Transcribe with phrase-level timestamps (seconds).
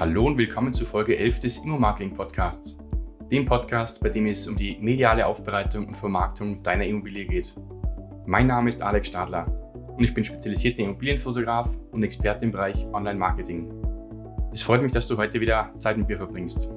[0.00, 2.78] Hallo und willkommen zu Folge 11 des Immo-Marketing Podcasts,
[3.32, 7.56] dem Podcast, bei dem es um die mediale Aufbereitung und Vermarktung deiner Immobilie geht.
[8.24, 9.48] Mein Name ist Alex Stadler
[9.96, 13.72] und ich bin spezialisierter Immobilienfotograf und Experte im Bereich Online-Marketing.
[14.52, 16.70] Es freut mich, dass du heute wieder Zeit mit mir verbringst.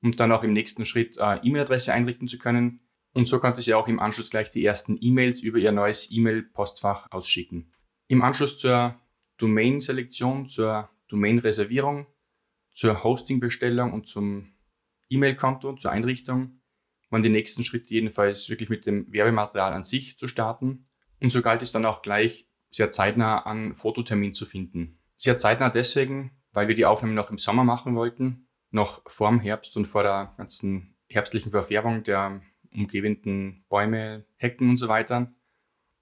[0.00, 2.85] und dann auch im nächsten Schritt äh, E-Mail-Adresse einrichten zu können,
[3.16, 7.10] und so konnte sie auch im Anschluss gleich die ersten E-Mails über ihr neues E-Mail-Postfach
[7.10, 7.72] ausschicken.
[8.08, 8.94] Im Anschluss zur
[9.38, 12.06] Domain-Selektion, zur Domain-Reservierung,
[12.74, 14.52] zur Hosting-Bestellung und zum
[15.08, 16.60] E-Mail-Konto, zur Einrichtung,
[17.08, 20.86] waren die nächsten Schritte jedenfalls wirklich mit dem Werbematerial an sich zu starten.
[21.18, 24.98] Und so galt es dann auch gleich sehr zeitnah an Fototermin zu finden.
[25.16, 29.40] Sehr zeitnah deswegen, weil wir die Aufnahme noch im Sommer machen wollten, noch vor dem
[29.40, 32.42] Herbst und vor der ganzen herbstlichen Verfärbung der
[32.76, 35.34] umgebenden Bäume, Hecken und so weiter.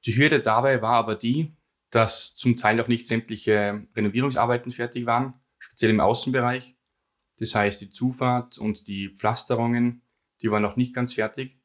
[0.06, 1.56] Die Hürde dabei war aber die,
[1.90, 6.76] dass zum Teil noch nicht sämtliche Renovierungsarbeiten fertig waren, speziell im Außenbereich.
[7.38, 10.02] Das heißt, die Zufahrt und die Pflasterungen,
[10.42, 11.58] die waren noch nicht ganz fertig.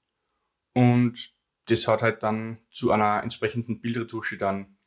[0.73, 1.33] Und
[1.65, 4.77] das hat halt dann zu einer entsprechenden Bildretusche dann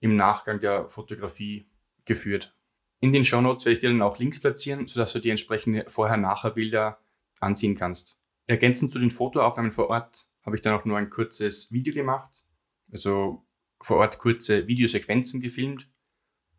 [0.00, 1.70] im Nachgang der Fotografie
[2.04, 2.56] geführt.
[3.00, 6.98] In den Shownotes werde ich dir dann auch Links platzieren, sodass du die entsprechenden Vorher-Nachher-Bilder
[7.40, 8.18] ansehen kannst.
[8.46, 12.44] Ergänzend zu den Fotoaufnahmen vor Ort habe ich dann auch nur ein kurzes Video gemacht,
[12.92, 13.46] also
[13.80, 15.88] vor Ort kurze Videosequenzen gefilmt,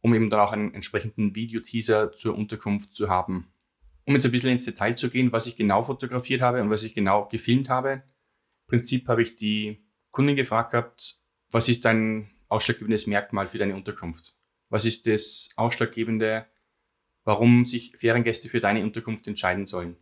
[0.02, 3.52] um eben dann auch einen entsprechenden Videoteaser zur Unterkunft zu haben.
[4.06, 6.84] Um jetzt ein bisschen ins Detail zu gehen, was ich genau fotografiert habe und was
[6.84, 7.92] ich genau gefilmt habe.
[7.92, 11.20] Im Prinzip habe ich die Kundin gefragt gehabt,
[11.52, 14.36] was ist dein ausschlaggebendes Merkmal für deine Unterkunft?
[14.70, 16.48] Was ist das Ausschlaggebende,
[17.24, 19.98] warum sich Feriengäste für deine Unterkunft entscheiden sollen?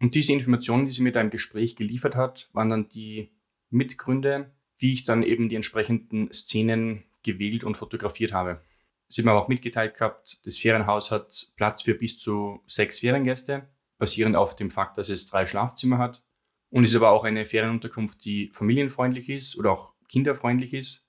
[0.00, 3.30] Und diese Informationen, die sie mir da im Gespräch geliefert hat, waren dann die
[3.68, 8.64] Mitgründe, wie ich dann eben die entsprechenden Szenen gewählt und fotografiert habe.
[9.08, 13.68] Sie haben aber auch mitgeteilt gehabt, das Ferienhaus hat Platz für bis zu sechs Feriengäste,
[13.98, 16.22] basierend auf dem Fakt, dass es drei Schlafzimmer hat.
[16.70, 21.04] Und ist aber auch eine Ferienunterkunft, die familienfreundlich ist oder auch kinderfreundlich ist.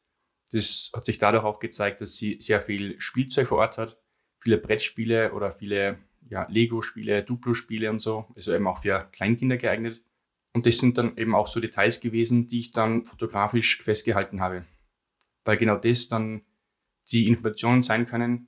[0.51, 4.01] Das hat sich dadurch auch gezeigt, dass sie sehr viel Spielzeug vor Ort hat,
[4.39, 5.99] viele Brettspiele oder viele
[6.29, 10.03] ja, Lego-Spiele, Duplo-Spiele und so, also eben auch für Kleinkinder geeignet.
[10.53, 14.65] Und das sind dann eben auch so Details gewesen, die ich dann fotografisch festgehalten habe.
[15.45, 16.41] Weil genau das dann
[17.11, 18.47] die Informationen sein können,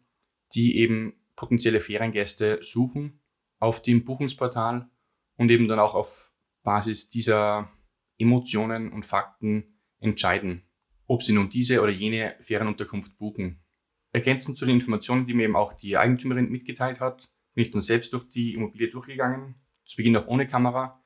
[0.54, 3.20] die eben potenzielle Feriengäste suchen
[3.60, 4.90] auf dem Buchungsportal
[5.38, 7.70] und eben dann auch auf Basis dieser
[8.18, 10.64] Emotionen und Fakten entscheiden,
[11.08, 13.64] ob sie nun diese oder jene Ferienunterkunft buchen.
[14.12, 17.82] Ergänzend zu den Informationen, die mir eben auch die Eigentümerin mitgeteilt hat, bin ich dann
[17.82, 19.56] selbst durch die Immobilie durchgegangen.
[19.86, 21.04] Zu Beginn auch ohne Kamera.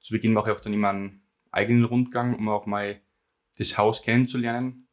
[0.00, 3.00] Zu Beginn mache ich auch dann immer einen eigenen Rundgang, um auch mal
[3.56, 4.88] das Haus kennenzulernen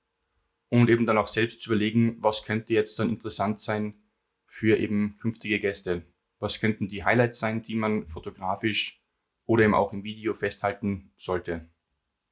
[0.69, 4.01] und eben dann auch selbst zu überlegen, was könnte jetzt dann interessant sein
[4.45, 6.05] für eben künftige Gäste.
[6.39, 9.05] Was könnten die Highlights sein, die man fotografisch
[9.45, 11.69] oder eben auch im Video festhalten sollte.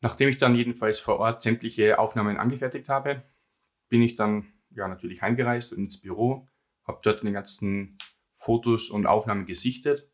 [0.02, 3.24] Nachdem ich dann jedenfalls vor Ort sämtliche Aufnahmen angefertigt habe,
[3.90, 6.48] bin ich dann ja natürlich heimgereist und ins Büro,
[6.86, 7.98] habe dort den ganzen
[8.44, 10.10] Fotos und Aufnahmen gesichtet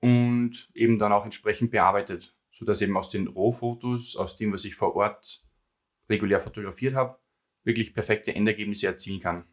[0.00, 4.74] und eben dann auch entsprechend bearbeitet, sodass eben aus den Rohfotos, aus dem, was ich
[4.74, 5.44] vor Ort
[6.08, 7.18] regulär fotografiert habe,
[7.62, 9.44] wirklich perfekte Endergebnisse erzielen kann.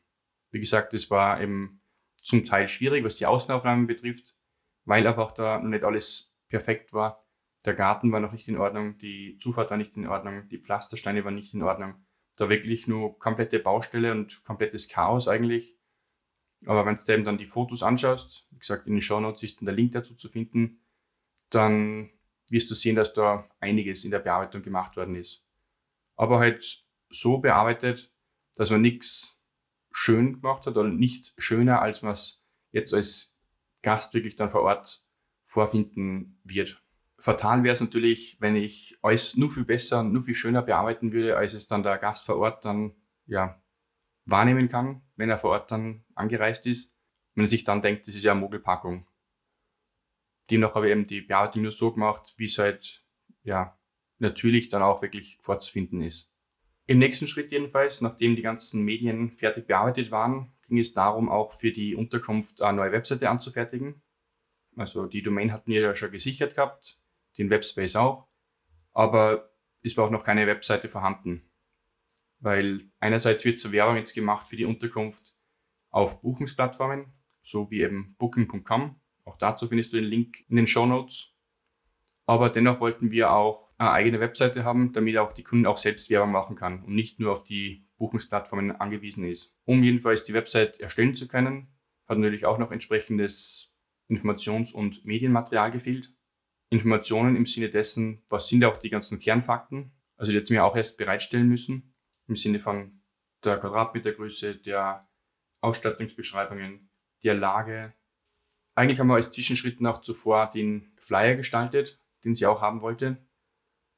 [0.52, 1.82] Wie gesagt, es war eben
[2.16, 4.36] zum Teil schwierig, was die Außenaufnahmen betrifft,
[4.86, 7.28] weil einfach da noch nicht alles perfekt war.
[7.66, 11.24] Der Garten war noch nicht in Ordnung, die Zufahrt war nicht in Ordnung, die Pflastersteine
[11.26, 12.06] waren nicht in Ordnung.
[12.38, 15.79] Da wirklich nur komplette Baustelle und komplettes Chaos eigentlich.
[16.66, 19.60] Aber wenn du eben dann die Fotos anschaust, wie gesagt, in den Show Notes ist
[19.60, 20.82] dann der Link dazu zu finden,
[21.50, 22.12] dann
[22.50, 25.44] wirst du sehen, dass da einiges in der Bearbeitung gemacht worden ist.
[26.16, 28.12] Aber halt so bearbeitet,
[28.56, 29.40] dass man nichts
[29.92, 33.38] schön gemacht hat oder nicht schöner, als man es jetzt als
[33.82, 35.04] Gast wirklich dann vor Ort
[35.46, 36.84] vorfinden wird.
[37.18, 41.38] Fatal wäre es natürlich, wenn ich alles nur viel besser nur viel schöner bearbeiten würde,
[41.38, 42.94] als es dann der Gast vor Ort dann
[43.26, 43.62] ja,
[44.31, 46.94] wahrnehmen kann, wenn er vor Ort dann angereist ist.
[47.36, 49.08] Wenn er sich dann denkt, das ist ja eine Mogelpackung.
[50.50, 53.04] Demnach habe ich eben die Bearbeitung nur so gemacht, wie es halt
[53.44, 53.78] ja,
[54.18, 56.34] natürlich dann auch wirklich vorzufinden ist.
[56.88, 61.54] Im nächsten Schritt jedenfalls, nachdem die ganzen Medien fertig bearbeitet waren, ging es darum, auch
[61.54, 64.02] für die Unterkunft eine neue Webseite anzufertigen.
[64.75, 67.00] Also die Domain hatten wir ja schon gesichert gehabt,
[67.38, 68.28] den Webspace auch,
[68.94, 69.52] aber
[69.84, 71.49] es war auch noch keine Webseite vorhanden.
[72.39, 75.36] Weil einerseits wird zur Werbung jetzt gemacht für die Unterkunft
[75.91, 77.07] auf Buchungsplattformen,
[77.41, 78.95] so wie eben booking.com.
[79.25, 81.33] Auch dazu findest du den Link in den Show Notes.
[82.25, 86.09] Aber dennoch wollten wir auch eine eigene Webseite haben, damit auch die Kunden auch selbst
[86.09, 89.56] Werbung machen kann und nicht nur auf die Buchungsplattformen angewiesen ist.
[89.65, 91.68] Um jedenfalls die Website erstellen zu können,
[92.07, 93.74] hat natürlich auch noch entsprechendes
[94.09, 96.13] Informations- und Medienmaterial gefehlt.
[96.69, 100.75] Informationen im Sinne dessen, was sind auch die ganzen Kernfakten, also die jetzt mir auch
[100.75, 101.94] erst bereitstellen müssen,
[102.30, 103.02] im Sinne von
[103.44, 105.10] der Quadratmetergröße, der
[105.62, 106.90] Ausstattungsbeschreibungen,
[107.24, 107.94] der Lage.
[108.76, 113.18] Eigentlich haben wir als Zwischenschritt noch zuvor den Flyer gestaltet, den sie auch haben wollte.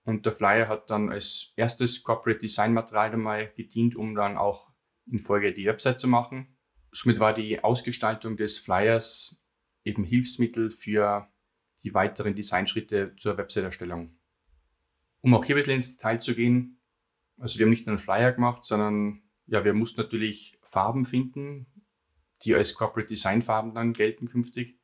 [0.03, 4.71] Und der Flyer hat dann als erstes Corporate Design Material einmal gedient, um dann auch
[5.05, 6.57] in Folge die Website zu machen.
[6.91, 9.37] Somit war die Ausgestaltung des Flyers
[9.83, 11.27] eben Hilfsmittel für
[11.83, 14.17] die weiteren Designschritte zur Website-Erstellung.
[15.21, 16.80] Um auch hier ein bisschen ins Detail zu gehen,
[17.41, 21.65] also wir haben nicht nur einen Flyer gemacht, sondern ja, wir mussten natürlich Farben finden,
[22.43, 24.79] die als Corporate Design Farben dann gelten künftig.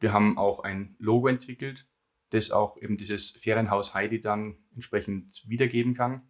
[0.00, 1.86] Wir haben auch ein Logo entwickelt,
[2.30, 6.22] das auch eben dieses Ferienhaus Heidi dann entsprechend wiedergeben kann.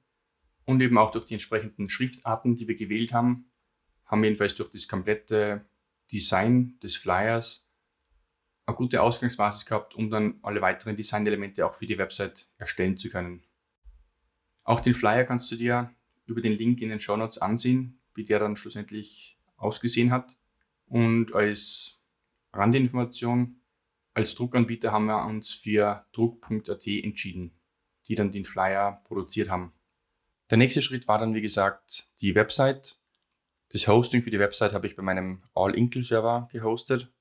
[0.66, 3.50] Und eben auch durch die entsprechenden Schriftarten, die wir gewählt haben,
[4.06, 5.66] haben wir jedenfalls durch das komplette
[6.10, 7.68] Design des Flyers
[8.66, 13.08] eine gute Ausgangsbasis gehabt, um dann alle weiteren Designelemente auch für die Website erstellen zu
[13.08, 13.44] können.
[14.64, 15.94] Auch den Flyer kannst du dir
[16.26, 20.36] über den Link in den Show Notes ansehen, wie der dann schlussendlich ausgesehen hat.
[20.86, 22.00] Und als
[22.52, 23.60] Randinformation,
[24.14, 27.52] als Druckanbieter haben wir uns für Druck.at entschieden,
[28.08, 29.72] die dann den Flyer produziert haben.
[30.50, 32.98] Der nächste Schritt war dann, wie gesagt, die Website.
[33.72, 37.12] Das Hosting für die Website habe ich bei meinem All-Inkle-Server gehostet.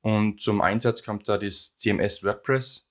[0.00, 2.88] Und zum Einsatz kommt da das CMS WordPress.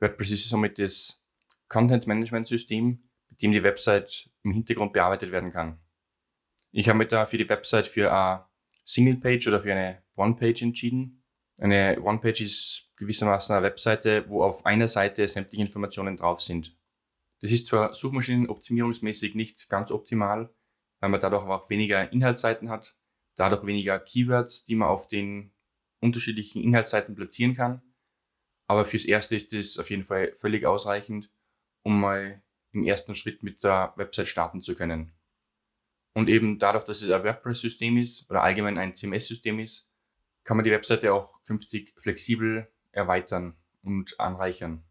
[0.00, 1.20] WordPress ist somit das
[1.68, 3.02] Content-Management-System,
[3.42, 5.78] dem die Website im Hintergrund bearbeitet werden kann.
[6.72, 8.44] Ich habe mich da für die Website für eine
[8.84, 11.22] Single-Page oder für eine One-Page entschieden.
[11.60, 16.76] Eine One-Page ist gewissermaßen eine Webseite, wo auf einer Seite sämtliche Informationen drauf sind.
[17.40, 20.54] Das ist zwar suchmaschinenoptimierungsmäßig nicht ganz optimal,
[21.00, 22.96] weil man dadurch auch weniger Inhaltsseiten hat,
[23.34, 25.52] dadurch weniger Keywords, die man auf den
[26.00, 27.82] unterschiedlichen Inhaltsseiten platzieren kann.
[28.66, 31.30] Aber fürs Erste ist es auf jeden Fall völlig ausreichend,
[31.82, 32.42] um mal
[32.76, 35.12] im ersten Schritt mit der Website starten zu können.
[36.12, 39.90] Und eben dadurch, dass es ein WordPress-System ist oder allgemein ein CMS-System ist,
[40.44, 44.82] kann man die Webseite auch künftig flexibel erweitern und anreichern.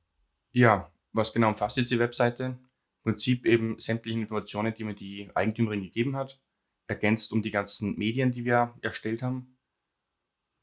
[0.52, 2.44] Ja, was genau umfasst jetzt die Webseite?
[2.44, 2.60] Im
[3.04, 6.40] Prinzip eben sämtliche Informationen, die mir die Eigentümerin gegeben hat,
[6.88, 9.58] ergänzt um die ganzen Medien, die wir erstellt haben.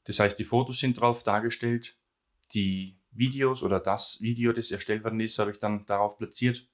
[0.04, 1.96] Das heißt, die Fotos sind drauf dargestellt,
[2.52, 6.68] die Videos oder das Video, das erstellt worden ist, habe ich dann darauf platziert,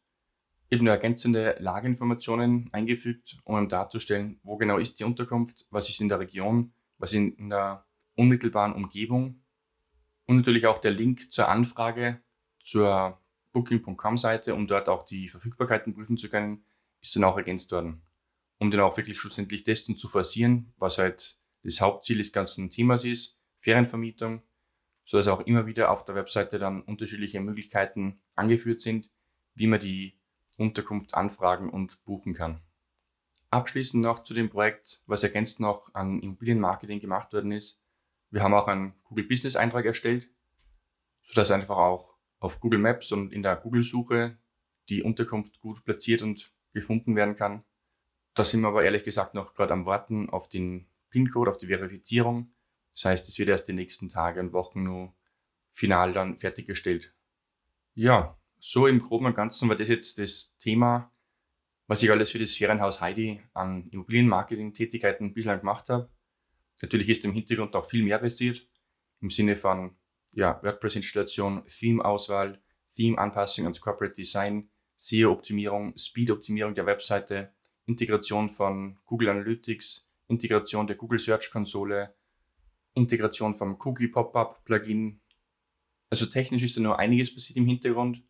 [0.71, 6.09] eben nur ergänzende Lageinformationen eingefügt, um darzustellen, wo genau ist die Unterkunft, was ist in
[6.09, 7.85] der Region, was in, in der
[8.17, 9.41] unmittelbaren Umgebung.
[10.27, 12.21] Und natürlich auch der Link zur Anfrage
[12.63, 13.19] zur
[13.53, 16.65] Booking.com-Seite, um dort auch die Verfügbarkeiten prüfen zu können,
[17.01, 18.03] ist dann auch ergänzt worden,
[18.59, 23.05] um dann auch wirklich schlussendlich testen zu forcieren, was halt das Hauptziel des ganzen Themas
[23.05, 24.43] ist, Ferienvermietung,
[25.07, 29.11] sodass auch immer wieder auf der Webseite dann unterschiedliche Möglichkeiten angeführt sind,
[29.55, 30.18] wie man die
[30.59, 32.61] Unterkunft anfragen und buchen kann.
[33.51, 37.81] Abschließend noch zu dem Projekt, was ergänzt noch an Immobilienmarketing gemacht worden ist.
[38.31, 40.31] Wir haben auch einen Google Business Eintrag erstellt,
[41.23, 44.37] sodass einfach auch auf Google Maps und in der Google-Suche
[44.91, 47.65] die Unterkunft gut platziert und gefunden werden kann.
[48.35, 51.69] Da sind wir aber ehrlich gesagt noch gerade am Warten auf den PIN-Code, auf die
[51.69, 52.53] Verifizierung.
[52.93, 55.15] Das heißt, es wird erst die nächsten Tage und Wochen nur
[55.71, 57.15] final dann fertiggestellt.
[57.95, 61.13] Ja, so im Groben und Ganzen war das jetzt das Thema,
[61.87, 66.11] was ich alles für das Ferienhaus Heidi an Immobilienmarketing-Tätigkeiten bislang gemacht habe.
[66.83, 68.67] Natürlich ist im Hintergrund auch viel mehr passiert,
[69.21, 69.97] im Sinne von
[70.35, 72.63] ja, WordPress-Installation, Theme-Auswahl,
[72.95, 77.53] Theme-Anpassung ans Corporate Design, SEO-Optimierung, Speed-Optimierung der Webseite,
[77.87, 82.15] Integration von Google Analytics, Integration der Google Search Konsole,
[82.95, 85.21] Integration vom Cookie Pop-up Plugin.
[86.11, 88.23] Also technisch ist da nur einiges passiert im Hintergrund,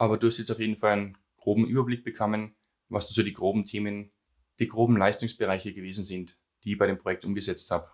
[0.00, 2.56] aber du hast jetzt auf jeden Fall einen groben Überblick bekommen,
[2.88, 4.10] was so die groben Themen,
[4.58, 7.90] die groben Leistungsbereiche gewesen sind, die ich bei dem Projekt umgesetzt habe.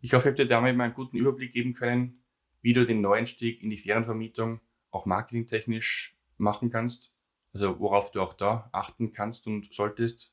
[0.00, 2.24] Ich hoffe, ich habe dir damit mal einen guten Überblick geben können,
[2.62, 7.12] wie du den Neueinstieg in die Ferienvermietung auch marketingtechnisch machen kannst.
[7.52, 10.32] Also worauf du auch da achten kannst und solltest,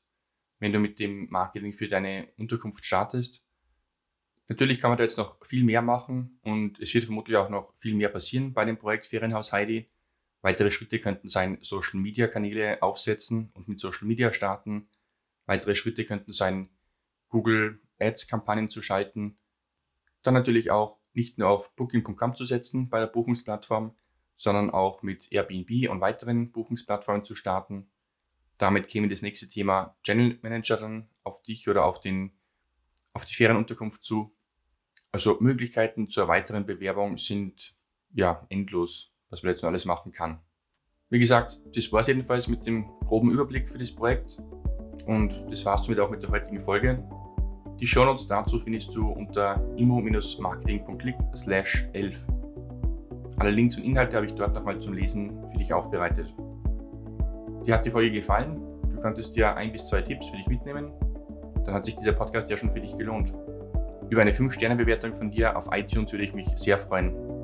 [0.60, 3.44] wenn du mit dem Marketing für deine Unterkunft startest.
[4.48, 7.76] Natürlich kann man da jetzt noch viel mehr machen und es wird vermutlich auch noch
[7.76, 9.90] viel mehr passieren bei dem Projekt Ferienhaus Heidi.
[10.46, 14.88] Weitere Schritte könnten sein, Social Media Kanäle aufsetzen und mit Social Media starten.
[15.46, 16.68] Weitere Schritte könnten sein,
[17.28, 19.38] Google Ads Kampagnen zu schalten.
[20.22, 23.96] Dann natürlich auch nicht nur auf Booking.com zu setzen bei der Buchungsplattform,
[24.36, 27.90] sondern auch mit Airbnb und weiteren Buchungsplattformen zu starten.
[28.56, 32.30] Damit käme das nächste Thema Channel Manager dann auf dich oder auf, den,
[33.14, 34.32] auf die Ferienunterkunft zu.
[35.10, 37.74] Also Möglichkeiten zur weiteren Bewerbung sind
[38.14, 40.40] ja endlos, was man jetzt noch alles machen kann.
[41.08, 44.38] Wie gesagt, das war es jedenfalls mit dem groben Überblick für das Projekt
[45.06, 47.02] und das war es somit auch mit der heutigen Folge.
[47.78, 52.26] Die Shownotes dazu findest du unter immo-marketing.click slash 11.
[53.36, 56.34] Alle Links und Inhalte habe ich dort nochmal zum Lesen für dich aufbereitet.
[57.66, 58.60] Dir hat die Folge gefallen?
[58.94, 60.90] Du könntest dir ein bis zwei Tipps für dich mitnehmen?
[61.64, 63.34] Dann hat sich dieser Podcast ja schon für dich gelohnt.
[64.08, 67.35] Über eine 5-Sterne-Bewertung von dir auf iTunes würde ich mich sehr freuen.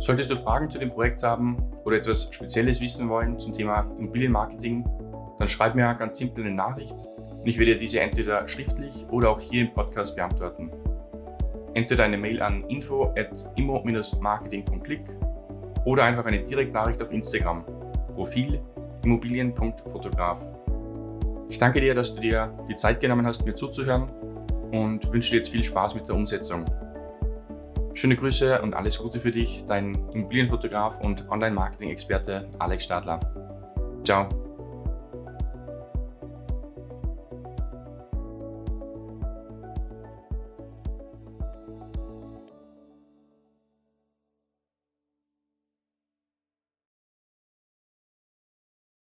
[0.00, 4.82] Solltest du Fragen zu dem Projekt haben oder etwas Spezielles wissen wollen zum Thema Immobilienmarketing,
[5.38, 9.40] dann schreib mir ganz simpel eine Nachricht und ich werde diese entweder schriftlich oder auch
[9.40, 10.70] hier im Podcast beantworten.
[11.74, 15.04] Entweder eine Mail an info at immo-marketing.click
[15.84, 17.62] oder einfach eine Direktnachricht auf Instagram.
[18.14, 18.58] Profil
[19.04, 20.40] immobilien.fotograf.
[21.50, 24.10] Ich danke dir, dass du dir die Zeit genommen hast, mir zuzuhören
[24.72, 26.64] und wünsche dir jetzt viel Spaß mit der Umsetzung.
[27.94, 33.20] Schöne Grüße und alles Gute für dich, dein Immobilienfotograf und Online-Marketing-Experte Alex Stadler.
[34.04, 34.28] Ciao.